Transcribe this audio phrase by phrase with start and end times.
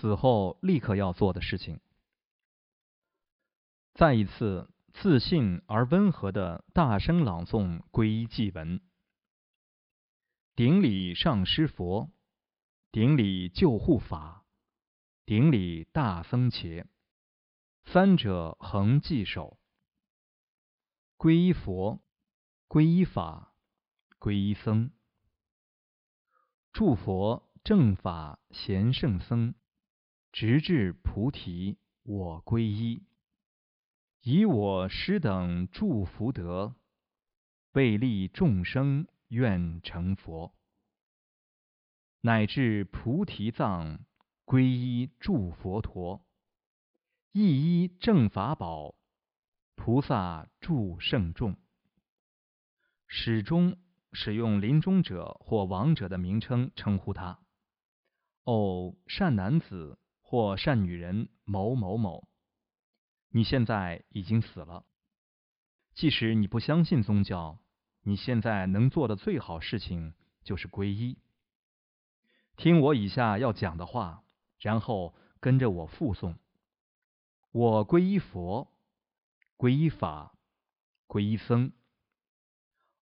[0.00, 1.80] 死后立刻要做的事情。
[3.94, 8.80] 再一次自信而温和的大声朗诵皈依祭文：
[10.54, 12.12] 顶礼上师佛，
[12.92, 14.44] 顶礼救护法，
[15.26, 16.86] 顶礼大僧伽，
[17.84, 19.58] 三者恒记守。
[21.16, 22.00] 皈依佛，
[22.68, 23.52] 皈依法，
[24.20, 24.92] 皈依僧。
[26.72, 29.56] 祝佛正法贤圣僧，
[30.40, 33.02] 直至菩提我皈依。
[34.22, 36.76] 以我师等祝福德，
[37.72, 40.54] 为利众生愿成佛，
[42.20, 43.98] 乃至菩提藏
[44.46, 46.24] 皈依诸佛陀，
[47.32, 48.94] 一一正法宝，
[49.74, 51.56] 菩萨祝圣众，
[53.08, 53.76] 始终
[54.12, 57.40] 使用临终者或亡者的名称称呼他。
[58.44, 59.98] 哦，善男子
[60.30, 62.28] 或善女人某某某。
[63.30, 64.84] 你现在已经死了。
[65.94, 67.60] 即使你不相信宗教，
[68.02, 70.12] 你现在能做的最好事情
[70.44, 71.16] 就是皈依。
[72.58, 74.22] 听我以下要讲的话，
[74.58, 76.36] 然后跟着我复诵：
[77.50, 78.70] 我皈依佛，
[79.56, 80.34] 皈依法，
[81.06, 81.72] 皈依僧。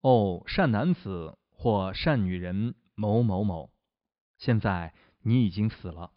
[0.00, 3.72] 哦，善男子或善女人某某某，
[4.38, 6.12] 现在你已经死了。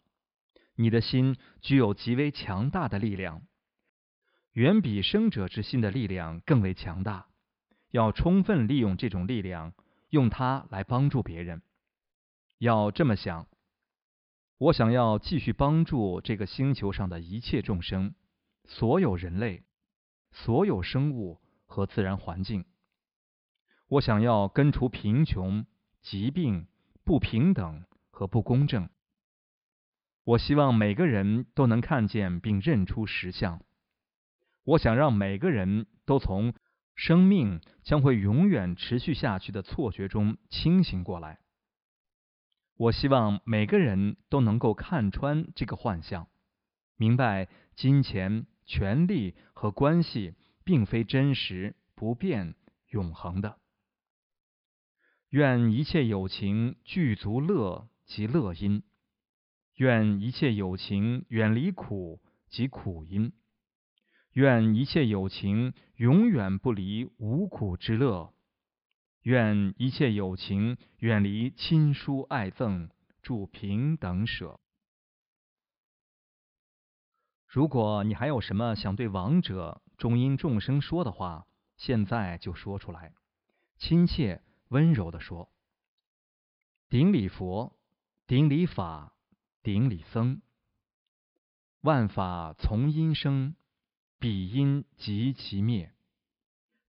[0.76, 3.42] 你的心具有极为强大的力量。
[4.52, 7.26] 远比生者之心的力量更为强大，
[7.90, 9.74] 要充分利用这种力量，
[10.08, 11.60] 用它来帮助别人。
[12.58, 13.46] 要这么想：
[14.56, 18.14] 我想要继续帮助这个星球上的一切众生，
[18.64, 19.62] 所有人类，
[20.30, 22.64] 所有生物和自然环境。
[23.88, 25.66] 我想要根除贫穷、
[26.00, 26.66] 疾病、
[27.04, 28.88] 不平等和不公正。
[30.26, 33.62] 我希望每个人都能看见并认出实相。
[34.64, 36.52] 我想让每个人都从
[36.96, 41.38] 生命将会永远持续下去的错觉中清醒过来。
[42.76, 46.26] 我希望每个人都能够看穿这个幻象，
[46.96, 50.34] 明白金钱、权力和关系
[50.64, 52.56] 并非真实、不变、
[52.88, 53.60] 永恒的。
[55.28, 58.82] 愿一切有情具足乐及乐因，
[59.76, 63.32] 愿一切有情远离苦及苦因。
[64.32, 68.34] 愿一切有情永远不离无苦之乐，
[69.22, 72.90] 愿一切有情远离亲疏爱憎，
[73.22, 74.60] 助平等舍。
[77.46, 81.46] 如果你还有什么想对亡者、中阴众生说的话，
[81.78, 83.14] 现在就说出来，
[83.78, 85.50] 亲切温柔的说：
[86.90, 87.78] 顶礼佛，
[88.26, 89.15] 顶礼法，
[89.66, 90.42] 顶礼僧，
[91.80, 93.56] 万法从因生。
[94.20, 95.92] 彼因即其灭。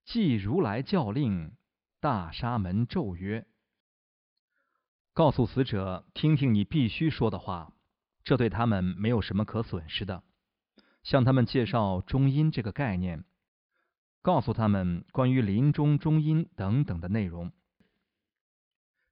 [0.05, 1.53] 即如来教令，
[1.99, 3.47] 大沙门咒曰
[5.15, 7.73] ：“告诉死者，听听你必须说的话，
[8.23, 10.21] 这对他们没有什么可损失的。
[11.01, 13.25] 向他们介绍中阴这个概念，
[14.21, 17.51] 告诉他们关于临终中阴等等的内容。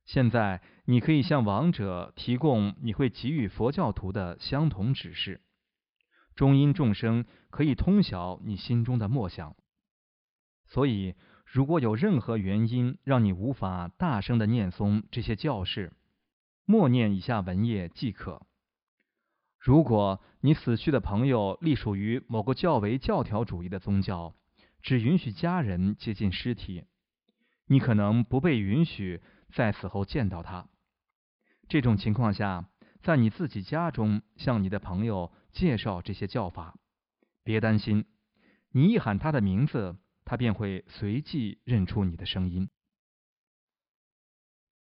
[0.06, 5.42] 现在你可以向亡者提供你会给予佛教徒的相同指示。”
[6.36, 9.56] 中阴众生可以通晓你心中的默想，
[10.66, 15.94] 所以如果有任何原因让你无法大声的念诵这些教示，
[16.66, 18.46] 默念以下文页即可。
[19.58, 24.36] 如果你死去的朋友隶属于某个较为教条主义的宗教，
[24.84, 26.84] 只允许家人接近尸体，
[27.68, 29.22] 你可能不被允许
[29.54, 30.68] 在死后见到他。
[31.68, 32.70] 这种情况下，
[33.02, 35.32] 在你自己家中向你的朋友。
[35.56, 36.76] 介绍这些叫法，
[37.42, 38.04] 别担心，
[38.72, 39.96] 你一喊他的名字，
[40.26, 42.70] 他便会随即认出你的声音。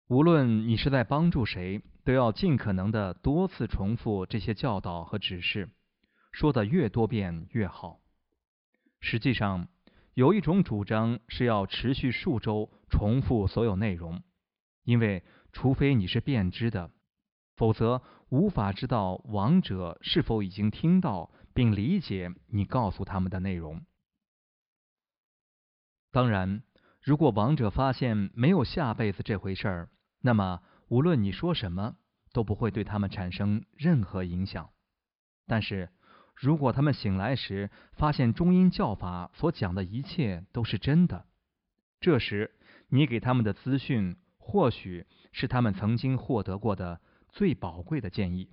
[0.08, 5.68] 无论你是在帮助谁，都要尽可能的多次重复这些教导和指示，
[6.32, 8.00] 说的越多遍越好。
[8.98, 9.68] 实际上，
[10.14, 14.22] 有一种主张是要持续数周重复所有内容，
[14.84, 16.90] 因为除非你是便知的，
[17.56, 18.02] 否则。
[18.32, 23.84] 无法知道亡者是否已经听到并理解你告诉他们的内容。
[26.10, 26.62] 当然，
[27.02, 29.90] 如果亡者发现没有下辈子这回事儿，
[30.22, 31.96] 那么无论你说什么
[32.32, 34.70] 都不会对他们产生任何影响。
[35.46, 35.90] 但是，
[36.34, 41.26] 如果他们醒来时发现中阴教法所讲的一切都是真的，
[42.00, 42.56] 这时
[42.88, 47.00] 你给他们的资讯或许是他们曾经获得过的。
[47.32, 48.50] 最宝贵的建议。